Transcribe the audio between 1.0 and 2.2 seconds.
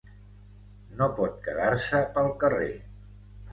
No pot quedar-se